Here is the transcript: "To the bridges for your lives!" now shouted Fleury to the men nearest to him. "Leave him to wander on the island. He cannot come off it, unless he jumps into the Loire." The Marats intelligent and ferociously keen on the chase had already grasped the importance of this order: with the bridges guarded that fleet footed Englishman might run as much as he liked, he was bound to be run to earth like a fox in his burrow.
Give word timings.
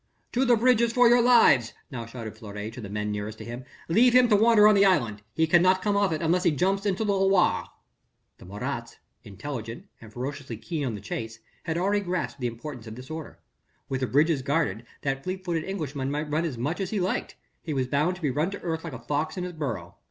"To 0.31 0.45
the 0.45 0.55
bridges 0.55 0.93
for 0.93 1.07
your 1.07 1.21
lives!" 1.21 1.73
now 1.91 2.07
shouted 2.07 2.35
Fleury 2.35 2.71
to 2.71 2.81
the 2.81 2.89
men 2.89 3.11
nearest 3.11 3.37
to 3.37 3.45
him. 3.45 3.65
"Leave 3.87 4.13
him 4.15 4.29
to 4.29 4.35
wander 4.35 4.67
on 4.67 4.73
the 4.73 4.83
island. 4.83 5.21
He 5.35 5.45
cannot 5.45 5.83
come 5.83 5.95
off 5.95 6.11
it, 6.11 6.23
unless 6.23 6.41
he 6.41 6.49
jumps 6.49 6.87
into 6.87 7.05
the 7.05 7.13
Loire." 7.15 7.67
The 8.39 8.45
Marats 8.45 8.97
intelligent 9.23 9.85
and 10.01 10.11
ferociously 10.11 10.57
keen 10.57 10.87
on 10.87 10.95
the 10.95 11.01
chase 11.01 11.37
had 11.65 11.77
already 11.77 11.99
grasped 12.03 12.39
the 12.39 12.47
importance 12.47 12.87
of 12.87 12.95
this 12.95 13.11
order: 13.11 13.37
with 13.89 14.01
the 14.01 14.07
bridges 14.07 14.41
guarded 14.41 14.87
that 15.03 15.23
fleet 15.23 15.45
footed 15.45 15.65
Englishman 15.65 16.09
might 16.09 16.31
run 16.31 16.45
as 16.45 16.57
much 16.57 16.79
as 16.79 16.89
he 16.89 16.99
liked, 16.99 17.35
he 17.61 17.71
was 17.71 17.85
bound 17.85 18.15
to 18.15 18.23
be 18.23 18.31
run 18.31 18.49
to 18.49 18.61
earth 18.63 18.83
like 18.83 18.93
a 18.93 18.97
fox 18.97 19.37
in 19.37 19.43
his 19.43 19.53
burrow. 19.53 19.97